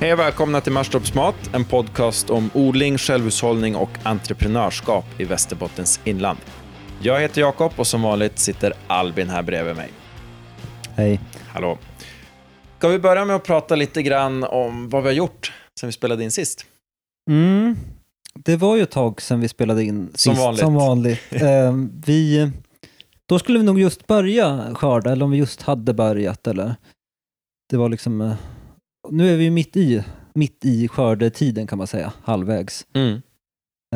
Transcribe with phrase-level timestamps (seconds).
[0.00, 1.12] Hej och välkomna till Marstorps
[1.52, 6.38] en podcast om odling, självhushållning och entreprenörskap i Västerbottens inland.
[7.02, 9.90] Jag heter Jakob och som vanligt sitter Albin här bredvid mig.
[10.94, 11.20] Hej.
[11.48, 11.78] Hallå.
[12.78, 15.92] Ska vi börja med att prata lite grann om vad vi har gjort sen vi
[15.92, 16.66] spelade in sist?
[17.30, 17.76] Mm.
[18.34, 20.60] Det var ju ett tag sedan vi spelade in sist, som vanligt.
[20.60, 21.20] Som vanligt.
[21.30, 21.74] eh,
[22.06, 22.50] vi,
[23.26, 26.46] då skulle vi nog just börja skörda, eller om vi just hade börjat.
[26.46, 26.74] Eller.
[27.70, 28.20] Det var liksom...
[28.20, 28.34] Eh,
[29.10, 32.86] nu är vi mitt i, mitt i skördetiden kan man säga, halvvägs.
[32.94, 33.22] Mm.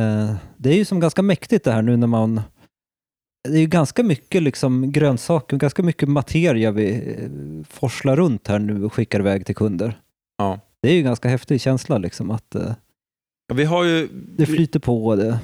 [0.00, 2.40] Eh, det är ju som ganska mäktigt det här nu när man
[3.48, 7.28] det är ju ganska mycket liksom grönsaker, ganska mycket materia vi eh,
[7.68, 9.98] forslar runt här nu och skickar iväg till kunder.
[10.38, 10.60] Ja.
[10.82, 12.72] Det är ju ganska häftig känsla liksom att eh,
[13.54, 15.16] vi har ju, det flyter på.
[15.16, 15.38] Det.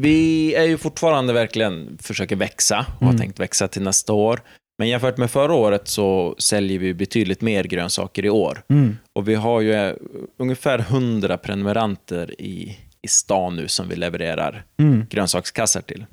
[0.00, 3.14] Vi är ju fortfarande verkligen försöker växa och mm.
[3.14, 4.40] har tänkt växa till nästa år.
[4.80, 8.62] Men jämfört med förra året så säljer vi betydligt mer grönsaker i år.
[8.68, 8.96] Mm.
[9.12, 9.94] Och vi har ju eh,
[10.36, 15.06] ungefär 100 prenumeranter i, i stan nu som vi levererar mm.
[15.10, 16.06] grönsakskassar till.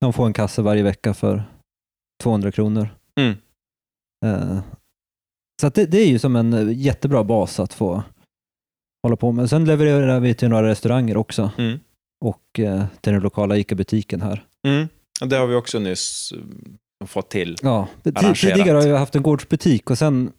[0.00, 1.44] De får en kasse varje vecka för
[2.22, 2.88] 200 kronor.
[3.20, 3.34] Mm.
[4.26, 4.60] Uh,
[5.60, 8.02] så det, det, är ju som en jättebra bas att få
[9.02, 9.50] hålla på med.
[9.50, 11.78] Sen levererar vi till några restauranger också mm.
[12.24, 14.44] och uh, till den lokala ICA-butiken här.
[14.66, 14.88] Mm.
[15.20, 16.32] Det har vi också nyss
[17.06, 17.56] fått till.
[17.62, 20.32] Ja, tidigare har vi haft en gårdsbutik och sen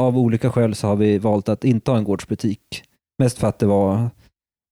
[0.00, 2.84] av olika skäl så har vi valt att inte ha en gårdsbutik.
[3.18, 4.10] Mest för att det var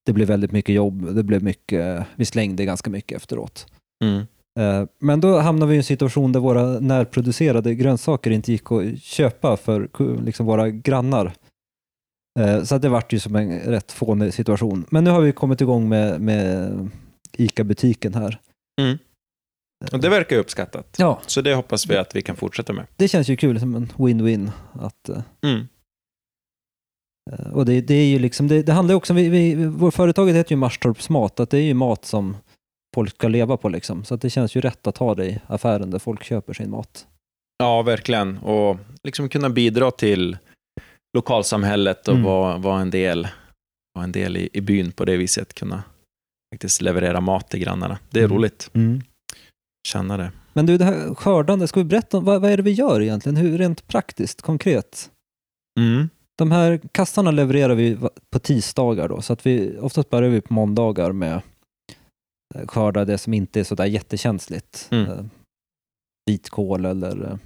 [0.07, 1.15] det blev väldigt mycket jobb.
[1.15, 3.67] Det blev mycket, vi slängde ganska mycket efteråt.
[4.05, 4.27] Mm.
[4.59, 9.03] Eh, men då hamnade vi i en situation där våra närproducerade grönsaker inte gick att
[9.03, 9.89] köpa för
[10.25, 11.33] liksom våra grannar.
[12.41, 14.85] Eh, så det vart ju som en rätt fånig situation.
[14.91, 16.89] Men nu har vi kommit igång med, med
[17.37, 18.41] ICA-butiken här.
[18.81, 18.99] Mm.
[19.93, 20.97] Och det verkar ju uppskattat.
[20.99, 21.21] Ja.
[21.27, 22.87] Så det hoppas vi att vi kan fortsätta med.
[22.97, 24.51] Det känns ju kul som en win-win.
[24.73, 25.69] Att, eh, mm.
[27.53, 30.35] Och det, det, är ju liksom, det, det handlar också om, vi, vi, vår företaget
[30.35, 32.37] heter ju Marstorps mat, att det är ju mat som
[32.95, 34.05] folk ska leva på liksom.
[34.05, 37.07] Så det känns ju rätt att ha det i affären där folk köper sin mat.
[37.59, 38.39] Ja, verkligen.
[38.39, 40.39] Och liksom kunna bidra till
[41.17, 42.25] lokalsamhället och mm.
[42.25, 43.29] vara, vara en del,
[43.95, 45.55] vara en del i, i byn på det viset.
[45.55, 45.83] Kunna
[46.55, 47.99] faktiskt leverera mat till grannarna.
[48.11, 48.37] Det är mm.
[48.37, 48.71] roligt.
[48.75, 49.03] Mm.
[49.91, 50.33] Känna det.
[50.53, 53.03] Men du, det här skördande, ska vi berätta om vad, vad är det vi gör
[53.03, 53.37] egentligen?
[53.37, 55.11] Hur rent praktiskt, konkret?
[55.81, 56.09] Mm.
[56.39, 57.99] De här kassarna levererar vi
[58.31, 61.43] på tisdagar då, så att vi oftast börjar vi på måndagar med
[62.67, 64.89] skörda det som inte är sådär jättekänsligt.
[64.91, 65.11] Mm.
[65.11, 65.25] Eh,
[66.27, 67.39] vitkål eller eh,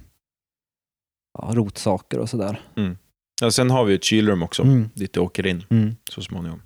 [1.37, 2.61] ja, rotsaker och sådär.
[2.75, 2.97] Mm.
[3.41, 4.89] Ja, sen har vi ett kylrum också, mm.
[4.93, 5.95] dit det åker in mm.
[6.11, 6.61] så småningom.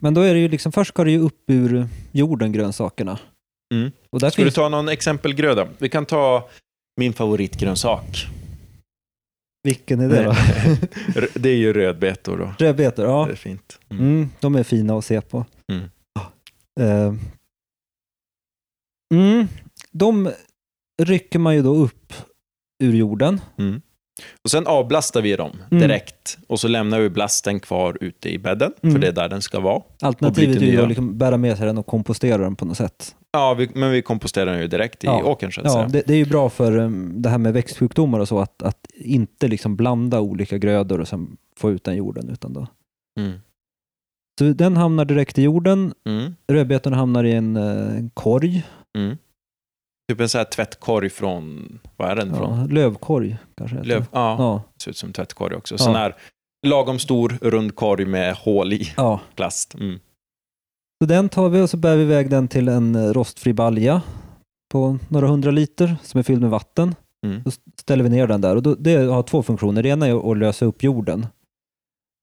[0.00, 3.18] Men då är det ju liksom, först ska det ju upp ur jorden, grönsakerna.
[3.72, 3.92] Mm.
[4.10, 4.54] Och där ska finns...
[4.54, 5.68] du ta någon exempelgröda?
[5.78, 6.48] Vi kan ta
[6.96, 8.26] min favoritgrönsak.
[9.62, 10.34] Vilken är det då?
[11.34, 12.38] det är ju rödbetor.
[12.38, 12.64] Då.
[12.64, 13.24] Rödbetor, ja.
[13.26, 13.78] Det är fint.
[13.90, 14.04] Mm.
[14.04, 15.44] Mm, de är fina att se på.
[15.72, 15.84] Mm.
[16.80, 17.14] Uh,
[19.14, 19.48] mm,
[19.90, 20.32] de
[21.02, 22.12] rycker man ju då upp
[22.82, 23.40] ur jorden.
[23.58, 23.82] Mm.
[24.44, 25.82] Och Sen avblastar vi dem mm.
[25.82, 29.00] direkt och så lämnar vi blasten kvar ute i bädden, för mm.
[29.00, 29.82] det är där den ska vara.
[30.00, 33.16] Alternativet är ju att liksom bära med sig den och kompostera den på något sätt.
[33.32, 35.24] Ja, vi, men vi komposterar den ju direkt i ja.
[35.24, 35.52] åkern.
[35.52, 35.88] Så att ja, säga.
[35.88, 38.86] Det, det, är ju bra för um, det här med växtsjukdomar och så, att, att
[38.94, 42.30] inte liksom blanda olika grödor och sen få ut den jorden.
[42.30, 42.66] Utan då.
[43.20, 43.40] Mm.
[44.38, 45.94] Så den hamnar direkt i jorden.
[46.04, 46.34] Mm.
[46.48, 48.66] Rödbetorna hamnar i en, en korg.
[48.98, 49.16] Mm.
[50.08, 52.68] Typ en sån här tvättkorg från, vad är den ja, från?
[52.68, 53.82] Lövkorg kanske.
[53.82, 55.78] Löv, ja, ja, ser ut som tvättkorg också.
[55.78, 56.16] Sån här
[56.66, 59.20] lagom stor rund korg med hål i ja.
[59.36, 59.74] plast.
[59.74, 60.00] Mm.
[61.02, 64.02] Så den tar vi och så bär vi iväg den till en eh, rostfri balja
[64.72, 66.94] på några hundra liter som är fylld med vatten.
[67.26, 67.42] Mm.
[67.44, 69.82] Då ställer vi ner den där och då, det har två funktioner.
[69.82, 71.26] Det ena är att lösa upp jorden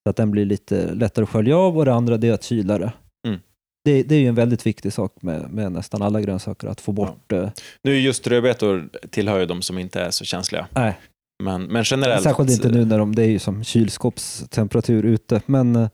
[0.04, 2.78] så att den blir lite lättare att skölja av och det andra är att kyla
[2.78, 2.94] det.
[3.28, 3.40] Mm.
[3.86, 6.92] Det, det, är ju en väldigt viktig sak med, med nästan alla grönsaker, att få
[6.92, 7.24] bort...
[7.28, 7.38] Ja.
[7.38, 7.50] Eh,
[7.84, 10.68] nu just rödbetor tillhör ju de som inte är så känsliga.
[10.76, 11.00] Nej.
[11.44, 12.24] Men, men generellt...
[12.24, 15.42] Särskilt inte nu när de, det är ju som kylskåpstemperatur ute.
[15.46, 15.90] Men eh,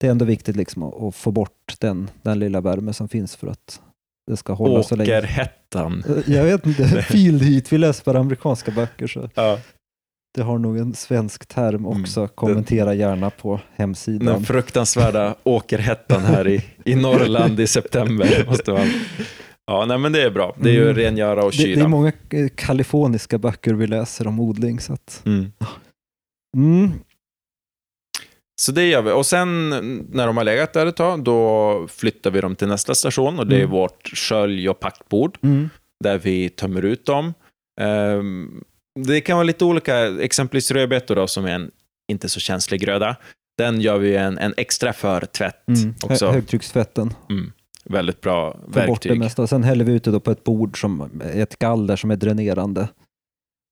[0.00, 3.36] det är ändå viktigt liksom att, att, få bort den, den lilla värme som finns
[3.36, 3.80] för att
[4.26, 5.18] det ska hålla så länge.
[5.18, 6.04] Åkerhettan.
[6.26, 7.72] Jag vet inte, field heat.
[7.72, 9.06] Vi läser bara amerikanska böcker.
[9.06, 9.30] Så.
[9.34, 9.58] Ja.
[10.34, 12.02] Det har nog en svensk term mm.
[12.02, 12.20] också.
[12.20, 14.26] Mm, Kommentera gärna på hemsidan.
[14.26, 18.44] Den fruktansvärda åkerhettan här i, i Norrland i september.
[18.48, 18.90] Måste man.
[19.66, 20.56] Ja, nej, men det är bra.
[20.60, 20.96] Det är ju mm.
[20.96, 21.68] rengöra och kyla.
[21.68, 24.80] Det, det, är många eh, kaliforniska böcker vi läser om odling.
[24.80, 25.22] Så, att...
[25.26, 25.52] mm.
[26.56, 26.92] Mm.
[28.60, 29.10] Så det gör vi.
[29.12, 29.68] Och sen
[30.12, 33.46] när de har legat där ett tag, då flyttar vi dem till nästa station och
[33.46, 33.70] det är mm.
[33.70, 35.38] vårt skölj och packbord.
[35.42, 35.68] Mm.
[36.04, 37.34] Där vi tömmer ut dem.
[37.80, 38.64] Um,
[38.98, 41.70] det kan vara lite olika, exempelvis rödbetor då, som är en
[42.12, 43.16] inte så känslig gröda.
[43.58, 45.94] Den gör vi en, en extra för tvätt Mm.
[46.02, 46.26] också.
[46.26, 47.14] Hö- Högtryckstvätten.
[47.30, 47.52] Mm.
[47.84, 49.18] Väldigt bra Få bort det verktyg.
[49.18, 49.46] mesta.
[49.46, 52.88] Sen häller vi ut det på ett bord som är ett galler som är dränerande.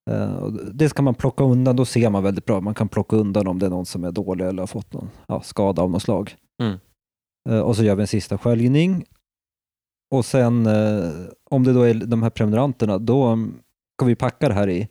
[0.09, 2.61] Eh, det ska man plocka undan, då ser man väldigt bra.
[2.61, 5.11] Man kan plocka undan om det är någon som är dålig eller har fått någon
[5.27, 6.37] ja, skada av något slag.
[6.63, 6.79] Mm.
[7.51, 9.05] Eh, och så gör vi en sista sköljning.
[10.15, 11.11] Och sen eh,
[11.51, 13.55] om det då är de här prenumeranterna, då mm,
[13.99, 14.89] ska vi packa det här i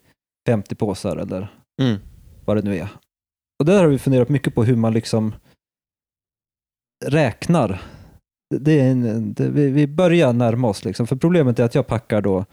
[0.47, 1.97] 50 påsar eller Mm.
[2.45, 2.89] vad det nu är.
[3.59, 5.33] Och där har vi funderat mycket på hur man liksom
[7.05, 7.81] räknar.
[8.49, 11.07] Det- Det är en, det, vi, vi börjar närma oss liksom.
[11.07, 12.45] För problemet är att jag packar då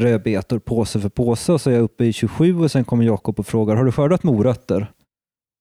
[0.00, 3.40] rödbetor påse för påse och så är jag uppe i 27 och sen kommer Jakob
[3.40, 4.92] och frågar har du skördat morötter?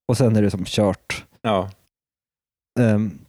[0.07, 1.25] Och sen är det som kört.
[1.42, 1.69] Ja.
[2.80, 3.19] Ehm,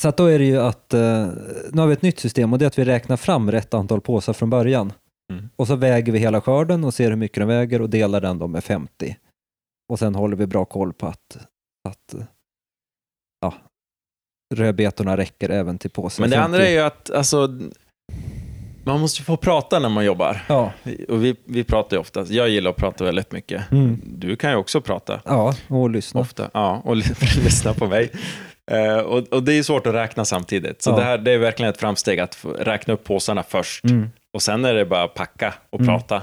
[0.00, 1.28] så då är det ju att eh,
[1.72, 4.00] nu har vi ett nytt system och det är att vi räknar fram rätt antal
[4.00, 4.92] påsar från början.
[5.32, 5.48] Mm.
[5.56, 8.38] Och så väger vi hela skörden och ser hur mycket den väger och delar den
[8.38, 9.16] då med 50.
[9.92, 11.38] Och sen håller vi bra koll på att,
[11.88, 12.14] att
[13.40, 13.54] ja,
[14.54, 16.22] rödbetorna räcker även till påsen.
[16.22, 16.44] Men det 50.
[16.44, 17.48] andra är ju att alltså,
[18.86, 20.44] man måste få prata när man jobbar.
[20.48, 20.72] Ja,
[21.08, 22.24] Och vi, vi pratar ju ofta.
[22.28, 23.72] Jag gillar att prata väldigt mycket.
[23.72, 24.00] mm.
[24.04, 26.20] Du kan ju också prata ja och lyssna.
[26.20, 26.50] ofta.
[26.54, 26.96] Ja, och
[27.44, 28.10] lyssna på mig.
[28.70, 30.82] Eh, och, och det är svårt att räkna samtidigt.
[30.82, 30.96] Så Ja.
[30.96, 33.84] det, här, det är verkligen ett framsteg att räkna upp påsarna först.
[33.84, 34.08] Mm.
[34.34, 35.94] Och sen är det bara att packa och Mm.
[35.94, 36.22] prata.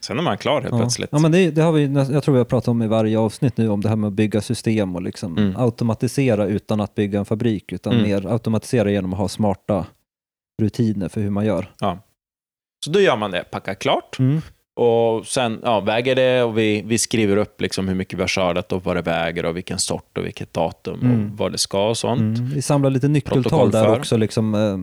[0.00, 0.78] Sen är man klar helt Ja.
[0.78, 1.08] plötsligt.
[1.12, 3.56] Ja, men det, det har vi, jag tror vi har pratat om i varje avsnitt
[3.56, 5.56] nu, om det här med att bygga system och liksom Mm.
[5.56, 8.04] automatisera utan att bygga en fabrik, utan Mm.
[8.08, 9.86] mer automatisera genom att ha smarta
[10.62, 11.70] rutiner för hur man gör.
[12.84, 14.16] Så då gör man det, packa klart.
[14.80, 18.28] Och sen ja, väger det och vi, vi skriver upp liksom hur mycket vi har
[18.28, 21.30] skördat och vad det väger och vilken sort och vilket datum Mm.
[21.32, 22.38] och vad det ska och sånt.
[22.38, 22.50] Mm.
[22.50, 23.98] Vi samlar lite nyckeltal där för.
[23.98, 24.16] också.
[24.16, 24.76] Liksom, eh,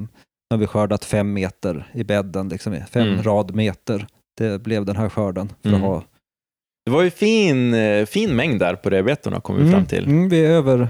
[0.52, 3.24] när vi skördat fem meter i bädden, liksom, fem Mm.
[3.24, 4.08] radmeter.
[4.38, 5.54] Det blev den här skörden.
[5.62, 5.84] För Mm.
[5.84, 6.04] att ha.
[6.86, 10.06] Det var ju fin, eh, fin mängd där på rödbetorna kom vi fram till.
[10.06, 10.88] Mm, vi är över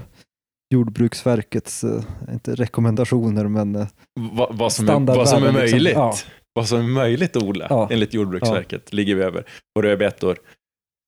[0.72, 2.02] Jordbruksverkets, eh,
[2.32, 3.86] inte rekommendationer, men eh,
[4.32, 5.54] Va, vad, som är, vad som är liksom.
[5.60, 5.92] möjligt.
[5.96, 6.14] Ja.
[6.54, 7.88] Vad som är möjligt att odla Ja.
[7.90, 9.44] enligt Jordbruksverket ligger vi över.
[9.74, 10.38] På rödbetor,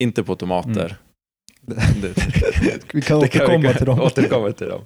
[0.02, 0.96] inte på tomater.
[1.66, 1.76] Det,
[2.94, 4.00] vi kan kan vi återkomma till dem.
[4.00, 4.80] återkomma till dem.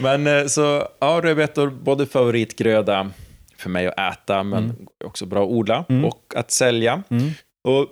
[0.00, 3.10] Men eh, så, ja, rödbetor, både favoritgröda
[3.56, 4.76] för mig att äta, men Mm.
[5.04, 6.04] också bra att odla Mm.
[6.04, 7.02] och att sälja.
[7.10, 7.30] Mm.
[7.68, 7.86] Och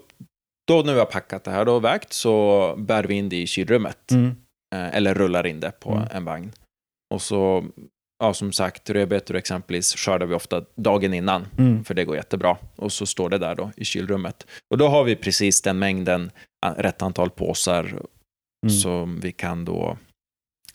[0.69, 3.47] då när vi har packat det här och vägt så bär vi in det i
[3.47, 4.11] kylrummet.
[4.13, 4.35] Mm.
[4.75, 6.09] Eh, eller rullar in det på Mm.
[6.11, 6.53] en vagn.
[7.15, 7.65] Och så,
[8.19, 11.85] ja som sagt, rödbetor exempelvis skördar vi ofta dagen innan, Mm.
[11.85, 12.57] för det går jättebra.
[12.77, 14.47] Och så står det där då i kylrummet.
[14.71, 16.31] Och då har vi precis den mängden,
[16.77, 18.75] rätt antal påsar, Mm.
[18.81, 19.99] som vi kan då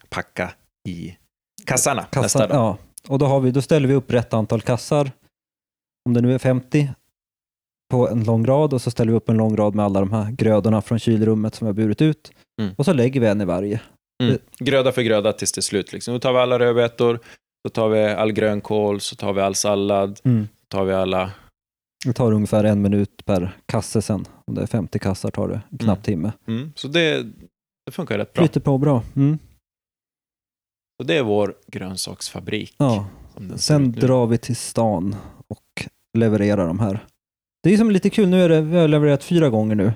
[0.09, 0.53] packa
[0.89, 1.17] i
[1.65, 2.57] kassarna nästa Kassar, dag.
[2.57, 2.77] ja.
[3.07, 5.11] Och då, har vi, då ställer vi upp rätt antal kassar,
[6.09, 6.89] om det nu är 50,
[7.91, 10.11] på en lång rad och så ställer vi upp en lång rad med alla de
[10.11, 12.31] här grödorna från kylrummet som vi har burit ut.
[12.61, 12.73] Mm.
[12.77, 13.81] Och så lägger vi en i varje.
[14.23, 14.37] Mm.
[14.59, 15.93] Gröda för gröda tills det är slut.
[15.93, 16.13] Liksom.
[16.13, 17.19] Då tar vi alla rödbetor,
[17.67, 20.47] så tar vi all grönkål, så tar vi all sallad, Mm.
[20.59, 21.31] så tar vi alla...
[22.05, 24.25] Det tar ungefär en minut per kasse sen.
[24.47, 26.03] Om det är 50 kassar tar det en knapp Mm.
[26.03, 26.31] timme.
[26.47, 26.73] Mm.
[26.75, 27.23] Så det,
[27.85, 28.43] det funkar rätt bra.
[28.43, 29.03] Flyter på bra.
[29.15, 29.39] Mm.
[30.99, 32.75] Och det är vår grönsaksfabrik.
[32.77, 33.05] Ja.
[33.55, 35.15] Sen drar vi till stan
[35.47, 37.05] och levererar de här.
[37.63, 39.93] Det är som lite kul, nu är det, vi har levererat fyra gånger nu.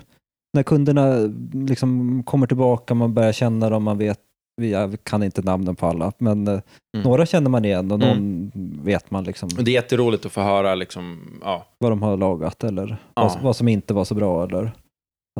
[0.54, 1.14] När kunderna
[1.52, 4.20] liksom kommer tillbaka, man börjar känna dem, man vet,
[4.60, 6.60] vi- kan inte namnen på alla, men eh,
[6.96, 7.04] Mm.
[7.08, 8.50] några känner man igen och någon
[8.84, 12.64] vet man liksom det är jätteroligt att få höra liksom, ja, vad de har lagat
[12.64, 13.22] eller Ja.
[13.34, 14.72] vad, vad som inte var så bra eller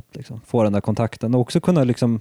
[0.00, 2.20] att liksom få den där kontakten och också kunna liksom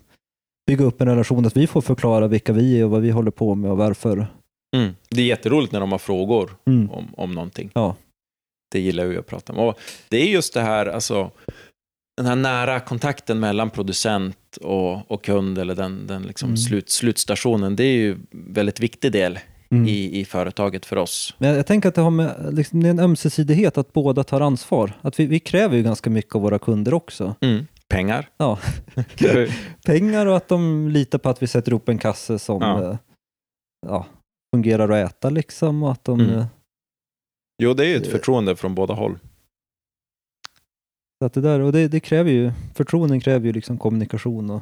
[0.68, 3.32] bygga upp en relation att vi får förklara vilka vi är och vad vi håller
[3.32, 4.28] på med och varför.
[4.76, 4.94] mm.
[5.10, 6.90] det är jätteroligt när de har frågor Mm.
[6.92, 7.70] om, om någonting.
[7.74, 7.96] Ja.
[8.72, 9.60] Det gillar vi att prata om.
[9.60, 9.80] Och
[10.10, 11.32] det är just det här, alltså,
[12.18, 16.58] den här nära kontakten mellan producent och, och kund, eller den, den liksom Mm.
[16.58, 19.40] slut, slutstationen, det är ju en väldigt viktig del
[19.72, 19.88] Mm.
[19.88, 21.34] i, i företaget för oss.
[21.38, 24.24] Men jag, jag tänker att det, har med, liksom, det är en ömsesidighet att båda
[24.24, 24.92] tar ansvar.
[25.02, 27.36] Att vi, vi kräver ju ganska mycket av våra kunder också.
[27.42, 27.68] Mm.
[27.88, 28.30] Pengar.
[28.38, 28.60] Ja.
[29.86, 32.84] Pengar och att de litar på att vi sätter upp en kasse som Ja.
[32.84, 32.98] ja.
[33.88, 34.06] ja,
[34.56, 35.84] fungerar att äta liksom.
[35.84, 36.36] Och att de, Mm.
[36.38, 36.46] eh,
[37.64, 39.20] jo, det är ju ett förtroende från båda håll.
[41.20, 44.50] så att det, där, och det, det kräver ju, förtroenden kräver ju liksom kommunikation.
[44.50, 44.62] Och,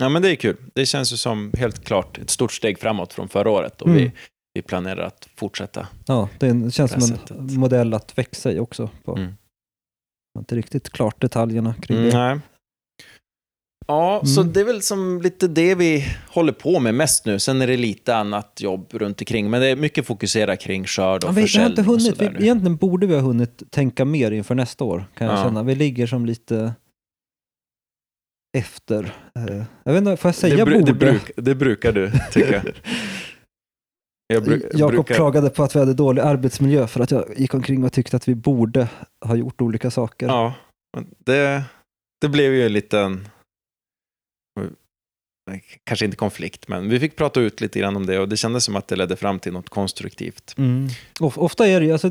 [0.00, 0.56] Ja, men det är kul.
[0.74, 3.98] Det känns ju som helt klart ett stort steg framåt från förra året och Mm.
[4.02, 4.12] vi,
[4.54, 5.88] vi planerar att fortsätta.
[6.06, 7.36] ja, det, känns Det som en sättet.
[7.58, 8.90] modell att växa i också.
[9.04, 9.16] På.
[9.16, 9.32] Mm.
[10.38, 12.18] Inte riktigt klart detaljerna kring Mm, det.
[12.18, 12.40] nej.
[13.86, 14.52] Ja, så Mm.
[14.52, 17.38] det är väl som lite det vi håller på med mest nu.
[17.38, 21.24] Sen är det lite annat jobb runt omkring, men det är mycket fokuserat kring skörd
[21.24, 22.38] och Ja, vi, vi har försäljning inte hunnit, vi, nu.
[22.44, 25.42] egentligen borde vi ha hunnit tänka mer inför nästa år kan jag Ja.
[25.44, 25.62] känna.
[25.62, 26.72] Vi ligger som lite
[28.58, 29.04] efter.
[29.34, 30.92] Eh, jag vet inte, får jag säga det, bru- borde?
[30.92, 32.64] det, bruk, det brukar du tycka.
[34.26, 35.14] Jag, bru- Jakob brukar...
[35.14, 38.28] klagade på att vi hade dålig arbetsmiljö för att jag gick omkring och tyckte att
[38.28, 38.88] vi borde
[39.24, 40.26] ha gjort olika saker.
[40.26, 40.54] Ja,
[41.18, 41.62] det,
[42.20, 43.28] det blev ju en liten,
[45.84, 48.64] kanske inte konflikt, men vi fick prata ut lite grann om det och det kändes
[48.64, 50.54] som att det ledde fram till något konstruktivt.
[50.58, 50.88] Mm.
[51.20, 52.10] Of, ofta är det ju, alltså,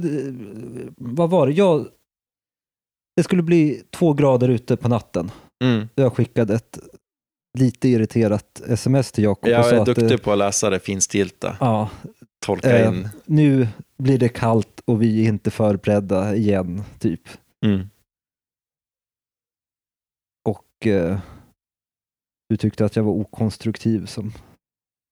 [0.97, 1.87] vad var det, jag,
[3.15, 5.31] det skulle bli två grader ute på natten.
[5.63, 5.89] Mm.
[5.95, 6.79] Jag skickade ett
[7.59, 11.57] lite irriterat sms till Jakob Jag är att duktig eh, på att läsa det finstilta,
[11.59, 11.89] ja,
[12.45, 13.09] tolka eh, in.
[13.25, 17.21] nu blir det kallt och vi är inte förberedda igen, typ.
[17.65, 17.89] Mm.
[20.49, 21.19] Och eh,
[22.49, 24.33] du tyckte att jag var okonstruktiv som,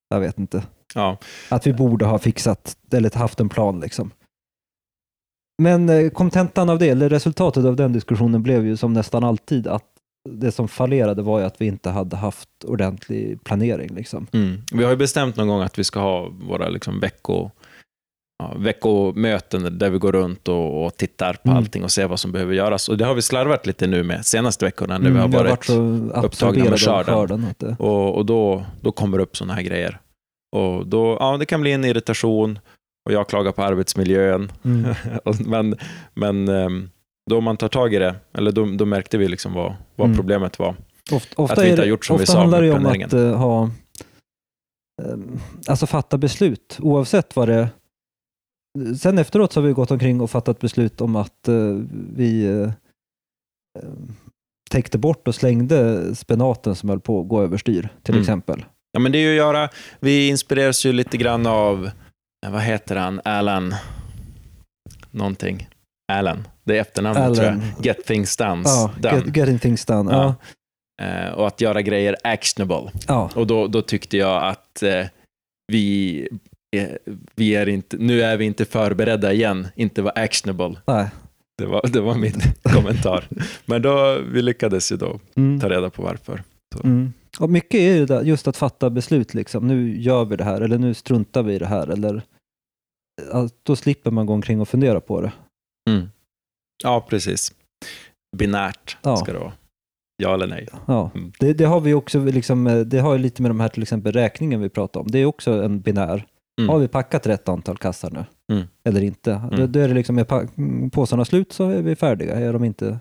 [0.09, 0.63] jag vet inte.
[0.95, 1.17] Ja.
[1.49, 4.11] Att vi borde ha fixat, eller haft en plan liksom.
[5.61, 9.67] Men eh, kontentan av det, eller resultatet av den diskussionen blev ju som nästan alltid
[9.67, 9.85] att
[10.29, 13.89] det som fallerade var ju att vi inte hade haft ordentlig planering.
[13.89, 14.27] Liksom.
[14.31, 14.61] Mm.
[14.71, 17.51] Vi har ju bestämt någon gång att vi ska ha våra liksom vecko,
[18.55, 21.57] veckomöten där vi går runt och, och tittar på Mm.
[21.57, 22.89] allting och ser vad som behöver göras.
[22.89, 25.63] Och det har vi slarvat lite nu med senaste veckorna när vi har Mm, varit,
[25.65, 25.73] så
[26.25, 27.45] upptagna med skörden.
[27.79, 29.99] och, och då, då kommer det upp sådana här grejer.
[30.55, 32.59] Och då, ja, det kan bli en irritation
[33.05, 34.51] och jag klagar på arbetsmiljön.
[34.65, 34.95] mm.
[35.45, 35.75] Men
[36.13, 36.89] men ehm,
[37.29, 40.17] då man tar tag i det, eller då, då märkte vi liksom vad, vad Mm.
[40.17, 40.75] problemet var.
[41.11, 43.13] Ofta, ofta Att vi inte är har gjort som vi sa handlar det om att
[43.13, 43.63] eh, ha,
[45.01, 45.17] eh,
[45.67, 47.69] alltså fatta beslut, oavsett vad det
[48.99, 51.55] Sen efteråt så har vi gått omkring och fattat beslut om att eh,
[52.15, 52.61] vi eh,
[53.79, 53.89] eh,
[54.69, 58.21] täckte bort och slängde spenaten som höll på att gå överstyr, till Mm.
[58.21, 58.65] exempel.
[58.91, 61.89] Ja, men det är ju att göra, vi inspireras ju lite grann av,
[62.47, 63.75] vad heter han, Alan,
[65.11, 65.69] någonting.
[66.11, 67.35] Alan, det är efternamnet Alan.
[67.35, 67.85] tror jag.
[67.85, 68.61] Get things done.
[68.65, 70.11] Ja, get, getting things done.
[70.11, 70.35] Ja.
[71.01, 71.33] Ja.
[71.33, 72.91] Och att göra grejer actionable.
[73.07, 73.29] Ja.
[73.35, 75.05] Och då, då tyckte jag att eh,
[75.67, 76.27] vi,
[77.35, 80.75] vi är inte, nu är vi inte förberedda igen, inte vara actionable.
[80.87, 81.09] Nej.
[81.57, 83.27] Det var, det var min kommentar.
[83.65, 85.59] Men då, vi lyckades ju då Mm.
[85.59, 86.43] ta reda på varför.
[86.83, 87.13] Mm.
[87.39, 89.67] Och mycket är ju där, just att fatta beslut, liksom.
[89.67, 92.21] nu gör vi det här, eller nu struntar vi i det här, eller
[93.63, 95.31] då slipper man gå omkring och fundera på det.
[95.89, 96.09] Mm.
[96.83, 97.53] Ja, precis.
[98.37, 99.17] Binärt Ja.
[99.17, 99.53] ska det vara.
[100.23, 100.67] Ja eller nej.
[100.87, 101.31] Ja, Mm.
[101.39, 103.81] det, det har vi också, liksom, eh, det har ju lite med de här till
[103.83, 105.11] exempel räkningen vi pratade om.
[105.11, 106.25] Det är också en binär.
[106.59, 106.69] Mm.
[106.69, 108.25] Har vi packat rätt antal kassar nu?
[108.55, 108.67] Mm.
[108.83, 109.49] Eller inte?
[109.51, 112.35] Då, då är det liksom, är mm, påsarna slut så är vi färdiga.
[112.35, 112.99] Är de inte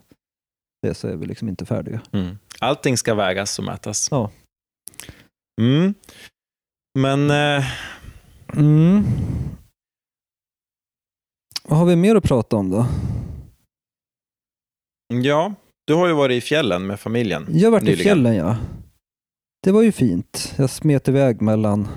[0.82, 2.00] det så är vi liksom inte färdiga.
[2.12, 2.38] Mm.
[2.58, 4.08] Allting ska vägas och mätas.
[4.10, 4.30] Ja.
[5.60, 5.94] Mm.
[6.98, 7.64] Men eh,
[8.56, 9.04] Mm.
[11.64, 12.86] Vad har vi mer att prata om då?
[15.22, 15.54] ja,
[15.86, 17.46] du har ju varit i fjällen med familjen.
[17.50, 18.04] Jag har varit i Nyligen.
[18.04, 18.56] fjällen ja.
[19.62, 20.54] Det var ju fint.
[20.58, 21.88] Jag smet iväg mellan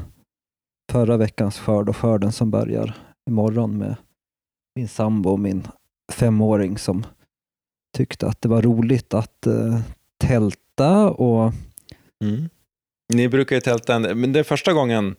[0.94, 2.96] förra veckans skörd och skörden som börjar
[3.30, 3.96] imorgon med
[4.76, 5.68] min sambo och min
[6.12, 7.06] femåring som
[7.98, 9.80] tyckte att det var roligt att eh,
[10.24, 11.54] tälta och
[12.24, 12.50] Mm.
[13.14, 15.16] Ni brukar ju tälta, en, men det är första gången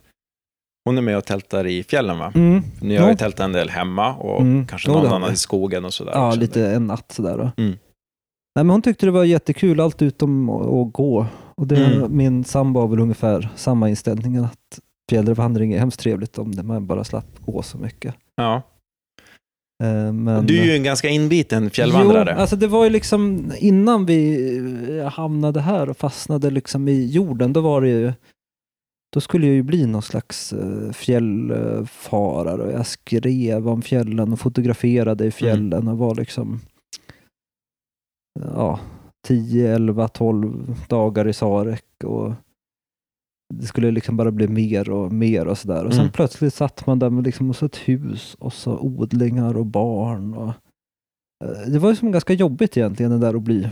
[0.84, 2.32] hon är med och tältar i fjällen va?
[2.34, 3.16] mm, Ni har ju Ja.
[3.16, 4.66] tältat en del hemma och Mm.
[4.66, 6.12] kanske någon annan i skogen och sådär.
[6.12, 6.40] ja, också.
[6.40, 7.36] lite en natt sådär.
[7.38, 7.62] Då.
[7.62, 7.70] Mm.
[8.56, 11.26] Nej, men hon tyckte det var jättekul, allt utom att, att gå.
[11.54, 12.16] Och det, Mm.
[12.16, 16.86] Min sambo har väl ungefär samma inställning att fjällvandring är hemskt trevligt om det, man
[16.86, 18.14] bara slapp gå så mycket.
[18.36, 18.62] Ja.
[19.84, 22.32] Eh, Men, Du är ju en ganska inbiten fjällvandrare.
[22.34, 24.56] Jo, alltså det var ju liksom innan vi
[24.98, 28.12] eh, hamnade här och fastnade liksom i jorden, då var det ju
[29.14, 34.40] då skulle jag ju bli någon slags eh, fjällfarare och jag skrev om fjällen och
[34.40, 36.60] fotograferade i fjällen och var liksom
[38.40, 38.80] ja,
[39.26, 42.32] 10, 11, 12 dagar i Sarek och
[43.54, 45.84] det skulle liksom bara bli mer och mer och sådär.
[45.84, 46.12] Och sen Mm.
[46.12, 50.34] plötsligt satt man där med liksom och så ett hus och så odlingar och barn.
[50.34, 50.48] Och,
[51.44, 53.68] eh, det var ju som ganska jobbigt egentligen det där att bli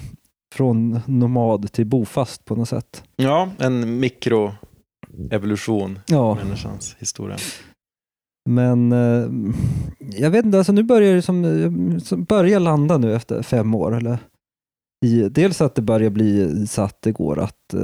[0.55, 3.05] från nomad till bofast på något sätt.
[3.17, 7.37] Ja, en mikroevolution Ja, i människans historia.
[8.51, 9.29] men eh,
[10.19, 13.75] jag vet inte, alltså nu börjar det som, eh, som börjar landa nu efter fem
[13.75, 13.97] år.
[13.97, 14.19] Eller,
[15.07, 17.75] i, dels att det börjar bli så att det går att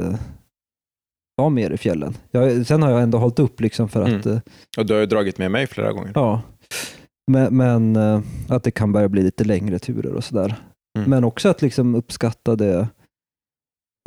[1.42, 2.14] vara mer i fjällen.
[2.30, 4.37] Jag, sen har jag ändå hållit upp liksom för att Mm.
[4.37, 4.40] eh,
[4.78, 6.12] Och du har ju dragit med mig flera gånger.
[6.14, 6.42] Ja,
[7.30, 10.54] men, men eh, att det kan börja bli lite längre turer och sådär.
[10.99, 11.11] Mm.
[11.11, 12.88] Men också att liksom uppskatta det.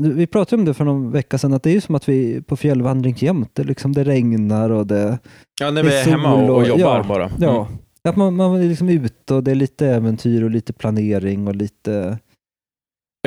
[0.03, 2.35] Vi pratade om det för någon vecka sedan, att det är ju som att vi
[2.35, 3.50] är på fjällvandring jämt.
[3.53, 5.19] Det, liksom, det regnar och det...
[5.61, 7.31] Ja, när Det vi är är hemma och, och jobbar ja, bara.
[7.39, 7.67] Ja,
[8.03, 8.09] Mm.
[8.09, 11.55] att man, man är liksom ute och det är lite äventyr och lite planering och
[11.55, 12.17] lite...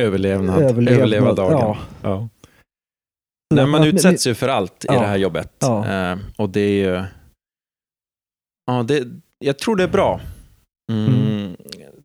[0.00, 0.62] Överlevnad.
[0.62, 1.52] Överlevnad, Överleva dagen.
[1.60, 1.76] ja.
[2.02, 2.28] Ja.
[3.54, 5.00] Nej, man utsätts ju för allt i Ja.
[5.00, 5.52] det här jobbet.
[5.58, 5.88] Ja.
[6.12, 7.04] Eh, och det är ju...
[8.66, 9.04] Ja, det,
[9.38, 10.20] jag tror det är bra.
[10.92, 11.14] Mm.
[11.14, 11.56] Mm.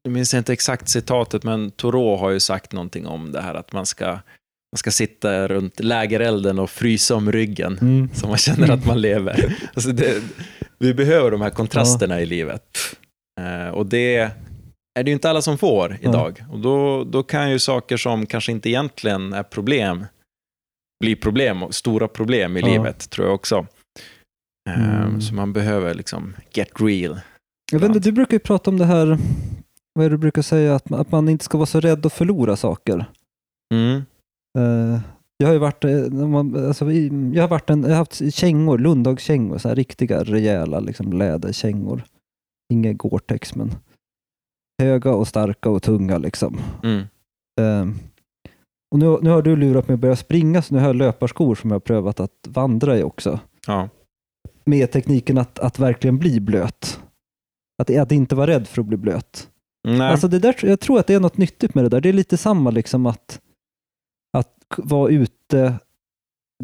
[0.04, 3.74] Jag minns inte exakt citatet, men Thoreau har ju sagt någonting om det här att
[3.74, 8.10] man ska, man ska sitta runt lägerelden och frysa om ryggen Mm.
[8.14, 9.58] så man känner att man lever.
[9.74, 10.24] Alltså det,
[10.78, 12.78] vi behöver de här kontrasterna i livet.
[13.42, 14.16] Eh, och det
[15.00, 16.10] är det ju inte alla som får Ja.
[16.10, 16.44] idag.
[16.52, 20.06] Och då, då kan ju saker som kanske inte egentligen är problem
[21.00, 22.68] bli problem, stora problem i Ja.
[22.68, 23.66] livet, tror jag också.
[24.70, 25.22] Eh, Mm.
[25.22, 27.20] Så man behöver liksom get real.
[27.72, 29.18] Jag vet inte, du brukar ju prata om det här,
[29.94, 32.06] vad är det du brukar säga, att man, att man inte ska vara så rädd
[32.06, 33.06] att förlora saker.
[33.74, 33.96] Mm.
[34.60, 35.02] Eh,
[35.38, 36.92] jag har ju varit, eh, alltså,
[37.34, 42.04] jag har varit en, jag har haft kängor, Lundagskängor, så här riktiga rejäla liksom, läderkängor.
[42.74, 43.72] Inga Gore-Tex men
[44.82, 46.60] höga och starka och tunga liksom.
[46.84, 47.00] Mm.
[47.62, 47.96] Eh,
[48.92, 51.56] och nu, nu har du lurat mig att börja springa, så nu har jag löparskor
[51.56, 53.40] som jag har prövat att vandra i också.
[53.68, 53.90] Ja.
[54.66, 57.00] Med tekniken att, att verkligen bli blöt.
[57.82, 59.50] Att, att inte vara rädd för att bli blöt.
[59.88, 60.02] Nej.
[60.12, 62.02] Alltså det där, jag tror att det är något nyttigt med det där.
[62.02, 63.40] Det är lite samma liksom att,
[64.38, 65.74] att vara ute,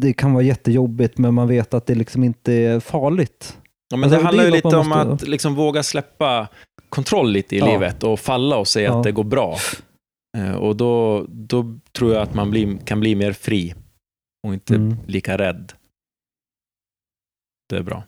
[0.00, 3.58] det kan vara jättejobbigt men man vet att det liksom inte är farligt.
[3.90, 6.48] Ja, men Alltså, det det handlar är ju lite om måste- att liksom våga släppa
[6.88, 7.66] kontroll lite i Ja.
[7.72, 8.96] livet och falla och se Ja.
[8.98, 9.56] att det går bra.
[10.36, 13.74] Eh, Och då, då tror jag att man blir, kan bli mer fri
[14.46, 14.96] och inte Mm.
[15.06, 15.72] lika rädd.
[17.68, 18.02] Det är bra.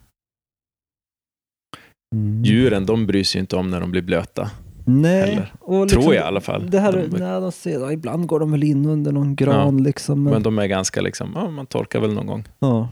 [2.45, 4.51] Djuren, de bryr sig inte om när de blir blöta.
[4.87, 6.71] Nej, liksom, Tror jag i alla fall.
[6.71, 9.83] Det här, De- nej, de ser, ja, ibland går de väl in under någon gran
[9.83, 10.23] liksom.
[10.23, 12.45] Men, Men de är ganska liksom, ja, man torkar väl någon gång.
[12.59, 12.89] ja.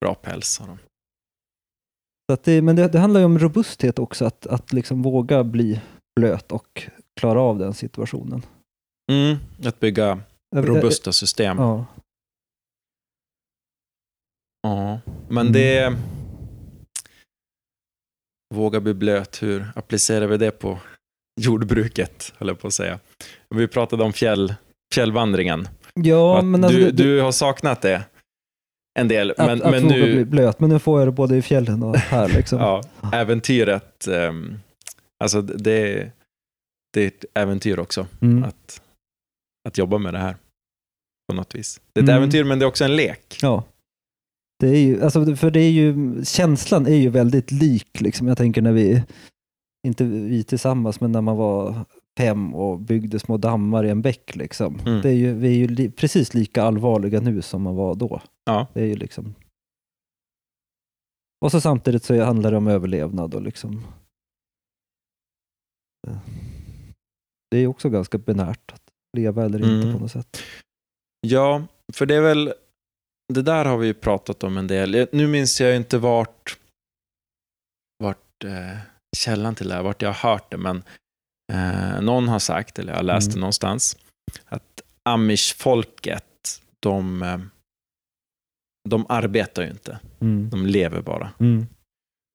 [0.00, 0.78] Bra päls har de.
[2.30, 5.80] Så det, men det, det handlar ju om robusthet också, att, att liksom våga bli
[6.20, 6.88] blöt och
[7.20, 8.42] klara av den situationen.
[9.12, 10.20] Mm, att bygga
[10.56, 11.58] robusta system.
[11.58, 11.86] Ja.
[14.62, 15.52] Ja, men Mm.
[15.52, 15.96] det...
[18.54, 20.78] Våga bli blöt, hur applicerar vi det på
[21.40, 22.98] jordbruket, höll jag på att säga.
[23.50, 24.54] Vi pratade om fjäll,
[24.94, 25.68] fjällvandringen.
[25.94, 28.04] Ja, men alltså, du, det- du har saknat det
[28.98, 31.12] en del, att, men, att men våga bli nu, blöt, men nu får jag det
[31.12, 32.58] både i fjällen och här liksom.
[32.60, 34.54] ja, äventyret, ehm,
[35.24, 36.10] alltså det,
[36.92, 38.44] det är ett äventyr också, Mm.
[38.44, 38.81] att,
[39.68, 40.36] att jobba med det här
[41.28, 41.80] på något vis.
[41.92, 42.16] Det är ett Mm.
[42.22, 43.38] äventyr, men det är också en lek.
[43.42, 43.64] Ja.
[44.58, 48.28] Det är ju, alltså, för det är ju, känslan är ju väldigt lik, liksom.
[48.28, 49.02] jag tänker när vi,
[49.86, 51.84] inte vi tillsammans, men när man var
[52.18, 54.36] fem och byggde små dammar i en bäck.
[54.36, 54.80] Liksom.
[54.86, 55.00] Mm.
[55.02, 58.22] Det är ju, vi är ju li, precis lika allvarliga nu som man var då.
[58.44, 58.66] Ja.
[58.74, 59.34] Det är ju liksom...
[61.40, 63.84] Och så samtidigt så handlar det om överlevnad och liksom...
[67.50, 68.74] Det är också ganska binärt
[69.16, 69.92] leva eller inte Mm.
[69.92, 70.42] på något sätt.
[71.26, 72.54] Ja, för det är väl,
[73.34, 75.08] det där har vi ju pratat om en del.
[75.12, 76.58] Nu minns jag inte vart,
[78.04, 78.78] vart eh,
[79.16, 80.82] källan till det här, vart jag har hört det, men
[81.52, 83.40] eh, någon har sagt, eller jag har läst det Mm.
[83.40, 83.98] någonstans,
[84.46, 87.40] att amish-folket, de, eh,
[88.88, 90.50] de arbetar ju inte, Mm.
[90.50, 91.32] de lever bara.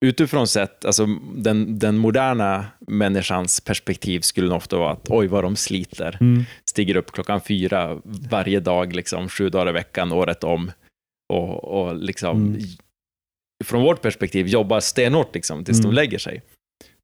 [0.06, 5.56] Utifrån sett, alltså den, den moderna människans perspektiv skulle ofta vara att oj vad de
[5.56, 6.44] sliter Mm.
[6.70, 10.70] stiger upp klockan fyra varje dag, liksom, sju dagar i veckan, året om.
[11.32, 12.60] Och, och liksom, Mm.
[13.64, 15.90] från vårt perspektiv jobbar stenhårt liksom, tills Mm.
[15.90, 16.42] de lägger sig.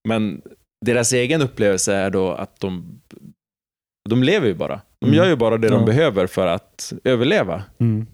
[0.09, 0.43] Men
[0.87, 3.01] deras egen upplevelse är då att de,
[4.09, 4.81] de lever ju bara.
[5.01, 5.17] De Mm.
[5.17, 5.87] gör ju bara det de Ja.
[5.87, 7.65] behöver för att överleva.
[7.79, 8.07] Mm.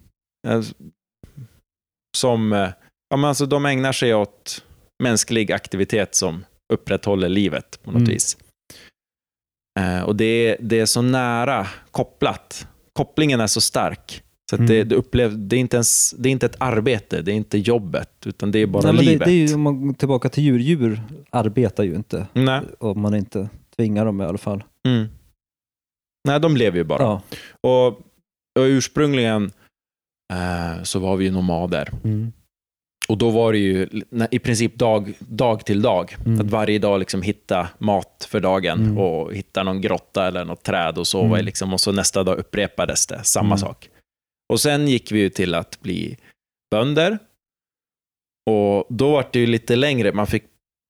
[0.48, 0.62] Eh,
[2.16, 2.68] Som, eh,
[3.08, 4.64] ja, men alltså, de ägnar sig åt
[5.00, 8.10] mänsklig aktivitet som upprätthåller livet på något Mm.
[8.12, 8.36] vis.
[9.80, 12.66] Eh, och det är, det är så nära kopplat.
[12.92, 14.22] Kopplingen är så stark.
[14.50, 14.88] Så att det, Mm.
[14.88, 18.10] det, upplev, det, är inte ens, det är inte ett arbete, det är inte jobbet,
[18.26, 19.26] utan det är bara Nej, men det, livet.
[19.26, 22.26] det är ju, om man går tillbaka till djur, djur arbetar ju inte.
[22.32, 22.60] Nej.
[22.78, 24.64] Om man inte tvingar dem i alla fall.
[24.88, 25.06] Mm.
[26.28, 27.02] Nej, de lever ju bara.
[27.02, 27.22] Ja.
[27.60, 27.86] Och,
[28.58, 29.52] och ursprungligen
[30.32, 31.90] eh, så var vi ju nomader.
[32.04, 32.32] Mm.
[33.10, 33.88] Och då var det ju
[34.30, 36.16] i princip dag, dag till dag.
[36.26, 36.40] Mm.
[36.40, 38.98] Att varje dag liksom hitta mat för dagen Mm.
[38.98, 41.40] och hitta någon grotta eller något träd och sova i.
[41.40, 41.44] Mm.
[41.44, 41.72] Liksom.
[41.72, 43.58] Och så nästa dag upprepades det, samma Mm.
[43.58, 43.88] sak.
[44.52, 46.16] Och sen gick vi ju till att bli
[46.70, 47.18] bönder.
[48.50, 50.44] Och då var det ju lite längre, man fick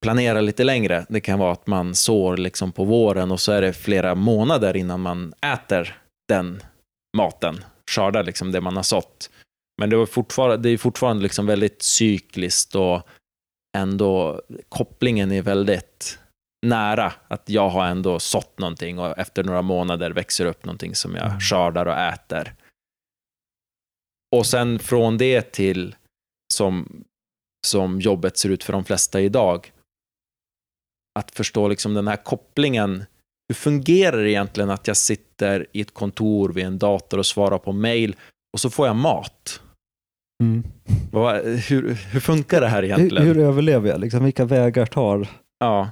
[0.04, 1.06] planera lite längre.
[1.08, 4.76] Det kan vara att man sår liksom på våren och så är det flera månader
[4.76, 5.96] innan man äter
[6.28, 6.60] den
[7.16, 9.30] maten, skördar liksom det man har sått.
[9.80, 13.02] Men det, var fortfarande, det är fortfarande liksom väldigt cykliskt och
[13.76, 16.18] ändå kopplingen är väldigt
[16.66, 17.12] nära.
[17.28, 21.26] Att jag har ändå sått någonting och efter några månader växer upp någonting som jag
[21.26, 21.40] Mm.
[21.40, 22.54] skördar och äter.
[24.36, 25.96] Och sen från det till
[26.54, 27.04] som,
[27.66, 29.72] som jobbet ser ut för de flesta idag.
[31.18, 33.04] Att förstå liksom den här kopplingen.
[33.48, 37.58] Hur fungerar det egentligen att jag sitter i ett kontor vid en dator och svarar
[37.58, 38.16] på mail
[38.52, 39.62] och så får jag mat?
[40.40, 40.62] Mm.
[41.12, 43.26] Vad, hur, hur funkar det här Hur, egentligen?
[43.26, 44.00] hur överlever jag?
[44.00, 45.28] Liksom, vilka vägar tar...
[45.60, 45.90] Ja.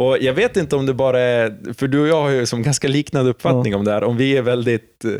[0.00, 2.62] Och jag vet inte om det bara är, för du och jag har ju som
[2.62, 5.10] ganska liknande uppfattning om det här, om vi är väldigt, eh,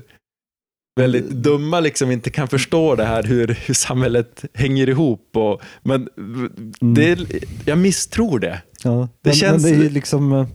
[1.01, 1.43] väldigt Mm.
[1.43, 5.31] dumma, liksom inte kan förstå det här, hur, hur samhället hänger ihop.
[5.37, 6.95] Och, men Mm.
[6.95, 7.27] det, är-
[7.65, 8.63] jag misstror det.
[8.85, 10.47] Ja, Det men, känns- men det är liksom...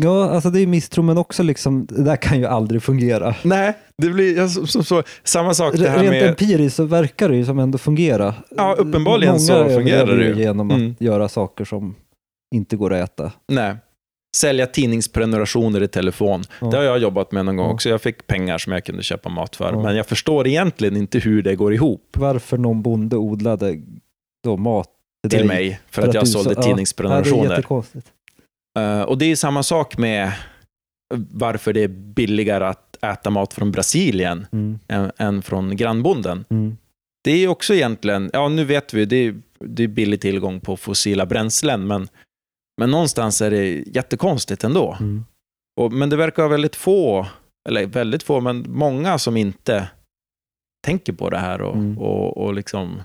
[0.00, 3.34] Ja, alltså det är misstro, men också liksom, det där kan ju aldrig fungera.
[3.42, 6.28] Nej, det blir ja, som, som, så, samma sak det här Rent med...
[6.28, 8.34] empiriskt så verkar det ju som ändå fungera.
[8.56, 10.34] Ja, uppenbarligen Många så fungerar det ju.
[10.38, 10.90] genom Mm.
[10.90, 11.94] att göra saker som
[12.54, 13.32] inte går att äta.
[13.48, 13.76] Nej.
[14.36, 16.42] Sälja tidningsprenumerationer i telefon.
[16.60, 16.66] Ja.
[16.66, 17.72] Det har jag jobbat med någon gång Ja.
[17.72, 17.88] också.
[17.88, 19.72] Jag fick pengar som jag kunde köpa mat för.
[19.72, 19.82] Ja.
[19.82, 23.78] Men jag förstår egentligen inte hur det går ihop Varför någon bonde odlade
[24.44, 24.88] då mat
[25.28, 25.48] till dig.
[25.48, 26.54] mig för, att jag du sålde så- ja.
[26.56, 27.50] Ja, det är tidningsprenumerationer.
[27.50, 28.06] jättekonstigt.
[28.78, 30.32] Eh, och det är samma sak med
[31.30, 34.78] varför det är billigare att äta mat från Brasilien Mm.
[34.88, 36.44] än, än från grannbonden.
[36.50, 36.76] Mm.
[37.24, 40.76] Det är också egentligen, ja nu vet vi, det är, det är billig tillgång på
[40.76, 42.08] fossila bränslen, men,
[42.80, 44.96] men någonstans är det jättekonstigt ändå.
[45.00, 45.24] Mm.
[45.80, 47.26] Och, men det verkar vara väldigt få,
[47.68, 49.90] eller väldigt få, men många som inte
[50.86, 51.98] tänker på det här och, Mm.
[51.98, 53.02] och, och liksom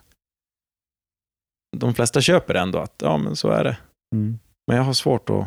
[1.77, 3.77] de flesta köper ändå att ja, men så är det.
[4.15, 4.39] Mm.
[4.67, 5.45] Men jag har svårt att...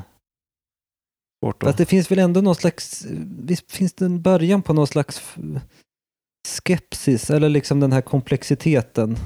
[1.44, 3.06] Svårt Fast att det finns väl ändå någon slags,
[3.44, 5.36] visst finns det en början på någon slags
[6.48, 9.16] skepsis eller liksom den här komplexiteten.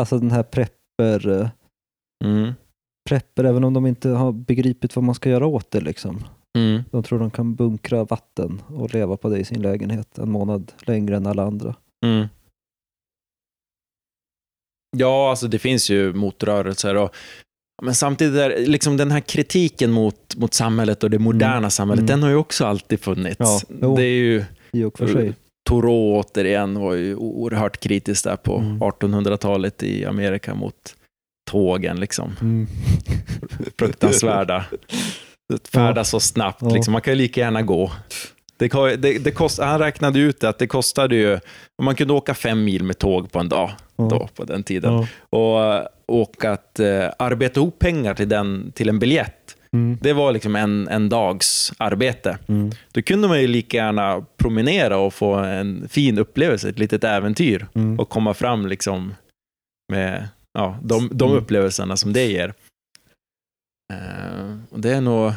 [0.00, 1.50] Alltså den här prepper, eh,
[2.24, 2.52] mm,
[3.08, 6.24] prepper även om de inte har begripit vad man ska göra åt det liksom.
[6.58, 10.30] mm, De tror de kan bunkra vatten och leva på det i sin lägenhet en
[10.30, 11.74] månad längre än alla andra.
[12.04, 12.26] mm.
[14.96, 17.14] Ja, alltså det finns ju motrörelser och
[17.82, 22.06] men samtidigt är liksom den här kritiken mot, mot samhället och det moderna samhället, Mm.
[22.06, 23.36] den har ju också alltid funnits.
[23.38, 23.96] Ja, jo.
[23.96, 25.34] det är ju I och för sig.
[25.68, 28.78] Thoreau återigen var ju oerhört kritisk där på Mm.
[28.82, 30.74] 1800-talet i Amerika mot
[31.50, 32.00] tågen.
[32.00, 32.36] Liksom.
[32.40, 32.66] Mm.
[33.78, 34.64] Fruktansvärda.
[35.72, 36.68] Färdas så snabbt, Ja.
[36.74, 36.92] liksom.
[36.92, 37.92] man kan ju lika gärna gå.
[38.56, 41.38] Det, det, det kost, han räknade ut att det kostade ju,
[41.82, 44.04] man kunde åka fem mil med tåg på en dag, Ja.
[44.10, 45.06] då, på den tiden, Ja.
[45.38, 49.98] och, och att eh, arbeta ihop pengar till, den, till en biljett, Mm.
[50.02, 52.38] det var liksom en, en dags arbete.
[52.48, 52.70] Mm.
[52.92, 57.66] Då kunde man ju lika gärna promenera och få en fin upplevelse, ett litet äventyr
[57.74, 58.00] Mm.
[58.00, 59.14] och komma fram liksom
[59.92, 61.42] med ja, de, de Mm.
[61.42, 62.54] upplevelserna som det ger.
[63.92, 65.32] Eh, och det är nog...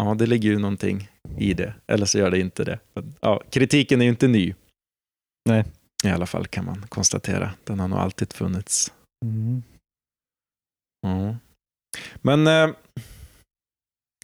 [0.00, 1.74] Ja, det ligger ju någonting i det.
[1.86, 2.78] Eller så gör det inte det.
[3.20, 4.54] Ja, kritiken är ju inte ny.
[5.48, 5.64] Nej.
[6.04, 7.50] I alla fall kan man konstatera.
[7.64, 8.92] Den har nog alltid funnits.
[9.24, 9.62] Mm.
[11.00, 11.36] Ja.
[12.22, 12.74] Men eh,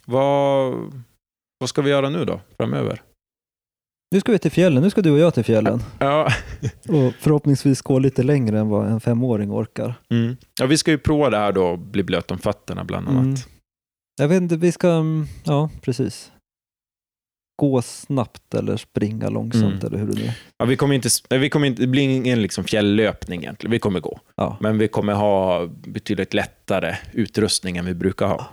[0.05, 0.73] vad,
[1.59, 3.01] vad ska vi göra nu då, framöver?
[4.11, 4.83] Nu ska vi till fjällen.
[4.83, 5.79] Nu ska du och jag till fjällen.
[5.99, 6.31] Ja,
[6.87, 9.93] Och förhoppningsvis gå lite längre än vad en femåring orkar.
[10.09, 10.37] mm.
[10.59, 13.23] ja vi ska ju prova det här då, bli blöt om fötterna bland annat.
[13.23, 13.35] Mm.
[14.19, 16.31] Jag vet inte, vi ska, mm, ja precis.
[17.59, 19.85] Gå snabbt eller springa långsamt Mm.
[19.87, 20.33] eller hur det är.
[20.57, 23.99] Ja, vi kommer inte, vi kommer inte, det blir ingen liksom fjälllöpning egentligen, vi kommer
[23.99, 24.19] gå.
[24.35, 24.57] Ja.
[24.59, 28.47] Men vi kommer ha betydligt lättare utrustning än vi brukar ha.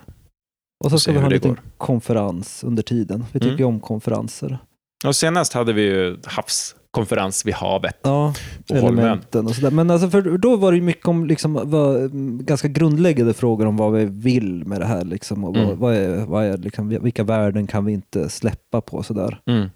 [0.84, 1.60] Och så ska vi hur ha en liten går.
[1.76, 3.24] konferens under tiden.
[3.32, 3.66] Vi tycker Mm.
[3.66, 4.58] om konferenser.
[5.04, 8.34] Och senast hade vi ju havskonferens vid havet Ja,
[8.68, 9.70] på elementen och sådär.
[9.70, 12.10] Men alltså för då var det mycket om liksom, vad,
[12.46, 15.04] ganska grundläggande frågor om vad vi vill med det här.
[15.04, 15.78] Liksom, och vad, Mm.
[15.78, 19.40] vad är, vad är, liksom, vilka värden kan vi inte släppa på sådär.
[19.46, 19.68] Mm.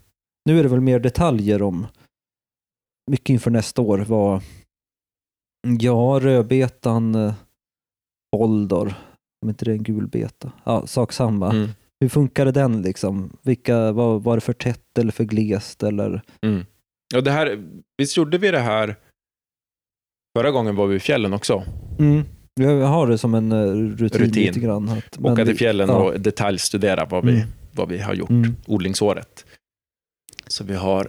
[0.45, 1.87] Nu är det väl mer detaljer om,
[3.11, 4.43] mycket inför nästa år, vad,
[5.81, 7.35] ja, rödbetan, eh,
[8.37, 8.95] Boldor,
[9.43, 11.51] om inte det är en gul beta, ja, sak samma.
[11.51, 11.69] Mm.
[12.01, 13.37] Hur funkade den liksom?
[13.43, 16.23] Vilka, vad var det för tätt eller för glest eller?
[16.47, 16.65] Mm.
[17.17, 17.65] Och det här,
[17.99, 18.97] visst gjorde vi det här
[20.39, 21.65] förra gången var vi i fjällen också?
[21.99, 22.23] Mm.
[22.61, 24.43] Jag har det som en eh, rutin, Rutin.
[24.47, 24.89] lite grann.
[24.89, 25.95] Att, Åka vi- till fjällen ja.
[25.97, 27.49] och detaljstudera vad vi, Mm.
[27.73, 28.57] vad vi har gjort Mm.
[28.67, 29.45] odlingsåret.
[30.47, 31.09] Så vi har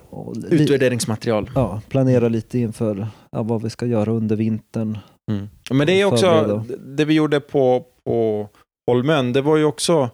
[0.50, 1.50] utvärderingsmaterial.
[1.56, 4.98] ja, planera lite inför ja, vad vi ska göra under vintern.
[5.32, 5.48] Mm.
[5.72, 8.50] Men det är också, det vi gjorde på, på
[8.92, 10.10] Holmön, det var ju också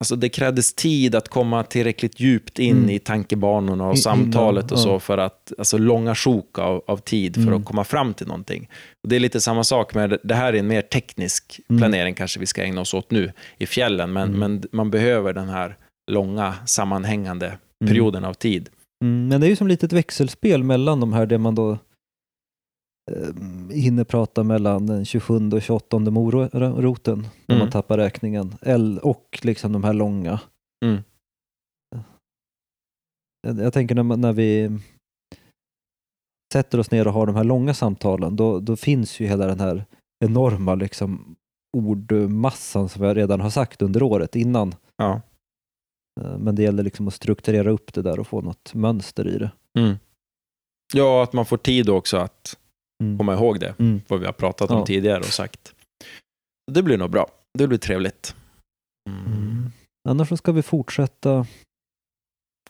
[0.00, 2.90] Alltså det krävdes tid att komma tillräckligt djupt in Mm.
[2.90, 7.42] i tankebanorna och samtalet och så för att, alltså långa sjok av, av tid för
[7.42, 7.54] Mm.
[7.54, 8.68] att komma fram till någonting.
[9.02, 11.80] Och det är lite samma sak med, det här är en mer teknisk Mm.
[11.80, 14.40] planering kanske vi ska ägna oss åt nu i fjällen, men, Mm.
[14.40, 15.76] men man behöver den här
[16.10, 17.58] långa sammanhängande Mm.
[17.88, 18.68] perioden av tid.
[19.04, 21.78] Mm, men det är ju som lite ett växelspel mellan de här, det man då
[23.70, 27.58] hinner prata mellan den 27 och 28 moroten, när Mm.
[27.58, 30.40] man tappar räkningen, L och liksom de här långa.
[30.84, 31.02] Mm.
[33.46, 34.78] Jag, jag tänker när, man, när vi
[36.52, 39.60] sätter oss ner och har de här långa samtalen, då, då finns ju hela den
[39.60, 39.84] här
[40.24, 41.36] enorma liksom,
[41.76, 44.74] ordmassan som jag redan har sagt under året innan.
[44.96, 45.20] Ja.
[46.20, 49.38] Eh, Men det gäller liksom att strukturera upp det där och få något mönster i
[49.38, 49.50] det.
[49.78, 49.94] Mm.
[50.94, 52.58] Ja, att man får tid också att
[53.02, 53.18] Mm.
[53.18, 54.00] komma ihåg det, Mm.
[54.08, 54.86] vad vi har pratat om Ja.
[54.86, 55.74] tidigare och sagt.
[56.72, 57.30] Det blir nog bra.
[57.58, 58.36] Det blir trevligt.
[59.10, 59.26] Mm.
[59.26, 59.72] Mm.
[60.08, 61.46] Annars så ska vi fortsätta.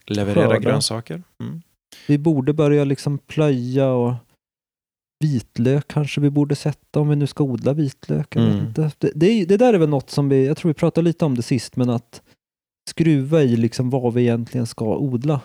[0.07, 0.59] Leverera Skörda.
[0.61, 1.23] grönsaker.
[1.43, 1.63] Mm.
[2.09, 4.15] Vi borde börja liksom plöja och
[5.25, 8.37] vitlök kanske vi borde sätta om vi nu ska odla vitlök.
[8.37, 8.73] Mm.
[8.73, 11.35] Det, det, det där är väl något som vi, jag tror vi pratade lite om
[11.35, 12.23] det sist, men att
[12.91, 15.41] skruva i liksom vad vi egentligen ska odla.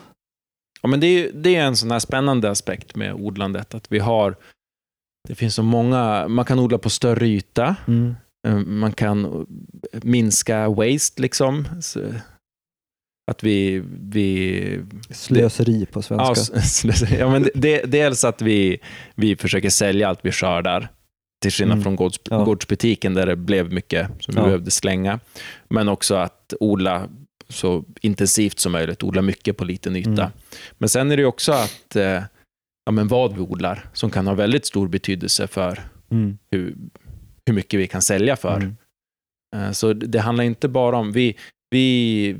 [0.82, 3.98] Ja, men det, är, det är en sån här spännande aspekt med odlandet, att vi
[3.98, 4.36] har
[5.28, 7.76] det finns så många, man kan odla på större yta,
[8.48, 9.46] Eh, man kan
[10.02, 11.68] minska waste liksom.
[11.82, 12.00] Så
[13.30, 14.80] Att vi, vi
[15.10, 16.02] Slöseri på ja,
[16.34, 16.58] svenska.
[16.58, 17.18] s- slöseri.
[17.18, 18.78] ja, men det, det, dels att vi,
[19.14, 20.88] vi försöker sälja allt vi skördar,
[21.42, 21.82] till skillnad Mm.
[21.82, 22.44] från gårds, Ja.
[22.44, 24.44] gårdsbutiken där det blev mycket som vi Ja.
[24.44, 25.20] behövde slänga.
[25.68, 27.08] Men också att odla
[27.48, 30.10] så intensivt som möjligt, odla mycket på liten yta.
[30.10, 30.30] Mm.
[30.78, 32.22] Men sen är det också att eh,
[32.90, 36.38] ja, men vad vi odlar som kan ha väldigt stor betydelse för Mm.
[36.50, 36.74] hur,
[37.46, 38.56] hur mycket vi kan sälja för.
[38.56, 38.76] Mm.
[39.56, 41.36] Eh, Så det handlar inte bara om, vi,
[41.70, 42.36] vi,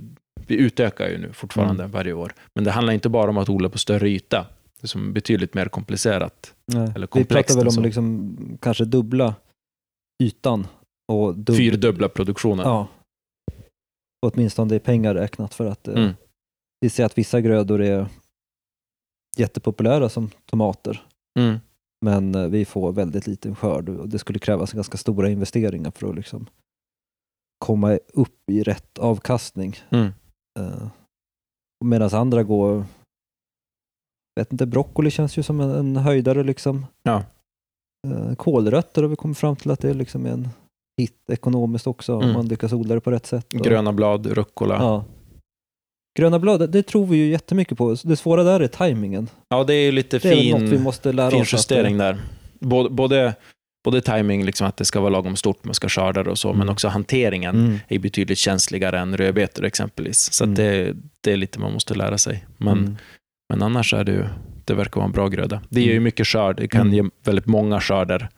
[0.47, 1.91] vi utökar ju nu fortfarande Mm.
[1.93, 4.47] varje år, men det handlar inte bara om att odla på större yta.
[4.81, 6.55] Det är som betydligt mer komplicerat.
[6.67, 6.83] Nej.
[6.95, 9.35] Eller Vi komplext pratar väl om liksom, kanske dubbla
[10.23, 10.67] ytan.
[11.13, 12.67] Och dub- Fyrdubbla produktionen.
[12.67, 12.89] Ja.
[14.27, 16.13] Och åtminstone i pengar räknat för att eh, Mm.
[16.81, 18.07] vi ser att vissa grödor är
[19.41, 21.03] jättepopulära som tomater.
[21.39, 21.59] Mm.
[22.05, 26.09] Men eh, vi får väldigt liten skörd och det skulle krävas ganska stora investeringar för
[26.11, 26.47] att liksom
[27.65, 29.77] komma upp i rätt avkastning.
[29.91, 30.07] Mm.
[30.61, 30.89] Eh,
[31.85, 32.85] Medan andra går,
[34.41, 36.87] vet inte, broccoli känns ju som en, en höjdare liksom.
[37.03, 37.25] Ja.
[38.37, 40.49] Kålrötter har vi kommit fram till att det liksom är en
[41.01, 42.35] hit ekonomiskt också om Mm.
[42.35, 43.49] man lyckas odla det på rätt sätt.
[43.49, 44.75] Gröna blad, rucola.
[44.75, 45.05] Ja.
[46.15, 46.23] Ja.
[46.23, 47.97] Gröna blad, det- tror vi ju jättemycket på.
[48.05, 49.29] Det svåra där är tajmingen.
[49.67, 51.49] det är ju lite Det fin, något vi måste lära fin oss.
[51.55, 52.19] att- justering där.
[52.61, 53.35] Både, både,
[53.85, 56.49] både timing, liksom att det ska vara lagom stort, man ska skörda det och så,
[56.49, 56.59] Mm.
[56.59, 57.79] men också hanteringen Mm.
[57.89, 60.33] är betydligt känsligare än rödbetor exempelvis.
[60.33, 60.55] Så Mm.
[60.55, 62.45] det, det är lite man måste lära sig.
[62.57, 62.97] Men, Mm.
[63.53, 64.25] men annars är det ju,
[64.65, 65.63] det verkar vara en bra gröda.
[65.69, 66.05] Det ger ju Mm.
[66.05, 66.95] mycket skörd, det kan Mm.
[66.95, 68.29] ge väldigt många skörder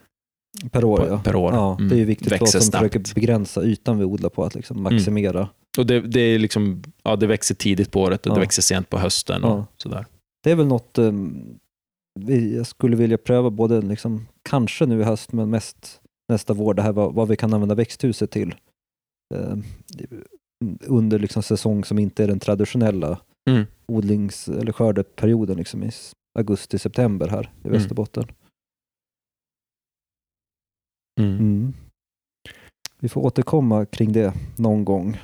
[0.71, 1.21] Per år, på, ja.
[1.25, 1.53] per år.
[1.53, 1.88] Ja, Mm.
[1.88, 2.81] det är ju viktigt för oss som snabbt.
[2.83, 2.91] Mm.
[2.91, 5.49] försöker begränsa ytan vi odlar på, att liksom maximera.
[5.79, 8.35] Och det, det, är liksom, ja, det växer tidigt på året och Ja.
[8.35, 9.45] det växer sent på hösten.
[9.45, 10.07] Och sådär.
[10.45, 11.45] Det är väl något um,
[12.57, 16.83] jag skulle vilja pröva, både liksom, kanske nu i höst, men mest nästa vår, det
[16.83, 18.55] här vad, vad vi kan använda växthuset till.
[19.35, 19.57] Eh,
[20.87, 23.19] under liksom säsong som inte är den traditionella
[23.51, 23.65] Mm.
[23.87, 25.91] odlings eller skördeperioden liksom i
[26.38, 27.79] augusti-september här i Mm.
[27.79, 28.23] Västerbotten.
[28.23, 28.35] Mm.
[31.20, 31.75] Mm.
[32.98, 35.20] Vi får återkomma kring det någon gång.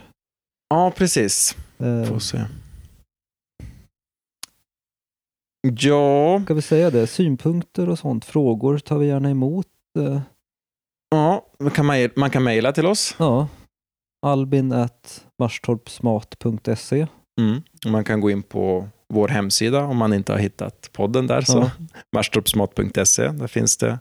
[0.70, 1.56] Ja, precis.
[1.78, 2.44] Eh, Får se.
[5.80, 7.06] Ja, ska vi säga det?
[7.06, 9.66] Synpunkter och sånt, frågor tar vi gärna emot.
[9.98, 10.20] Eh,
[11.10, 13.14] ja man, kan mejl, man kan mejla till oss.
[13.18, 13.48] ja.
[14.26, 17.06] Albin at marstorpsmat.se.
[17.40, 17.62] Mm.
[17.86, 21.40] Man kan gå in på vår hemsida om man inte har hittat podden där.
[21.40, 21.70] Så Ja.
[22.16, 23.28] marstorpsmat.se.
[23.28, 23.98] Där finns det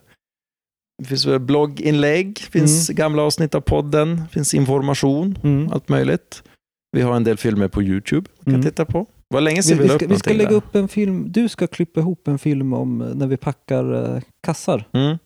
[0.98, 5.70] det finns blogginlägg, finns gamla avsnitt av podden, finns information, Mm.
[5.74, 6.44] allt möjligt.
[6.92, 8.64] Vi har en del filmer på YouTube man kan Mm.
[8.66, 9.06] titta på.
[9.30, 10.56] Vad länge Vi, sedan vi, vi, la ska, vi ska lägga där.
[10.56, 11.32] upp en film.
[11.32, 14.88] Du ska klippa ihop en film om eh, när vi packar eh, kassar.
[14.94, 15.18] Mm.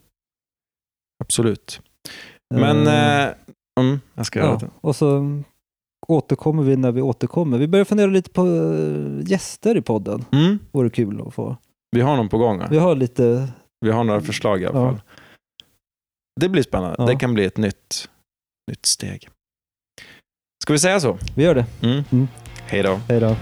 [1.24, 1.82] Absolut.
[2.56, 3.34] Men Eh, eh,
[3.80, 4.58] mm, jag ska ja.
[4.62, 4.70] det.
[4.82, 5.42] Och så
[6.08, 7.58] återkommer vi när vi återkommer.
[7.58, 10.26] Vi börjar fundera lite på eh, gäster i podden.
[10.32, 10.60] Mm.
[10.72, 11.58] Vore kul att få.
[11.92, 12.62] Vi har någon på gång.
[12.70, 13.48] Vi har lite,
[13.86, 14.98] Vi har några förslag i alla Ja.
[16.40, 16.96] Det blir spännande.
[16.98, 17.06] Ja.
[17.06, 18.10] Det kan bli ett nytt,
[18.72, 19.30] nytt steg.
[20.64, 21.18] Ska vi säga så?
[21.36, 21.66] vi gör det.
[21.82, 22.04] Mm.
[22.12, 22.28] Mm.
[22.68, 23.00] Hej då.
[23.10, 23.36] Hej då.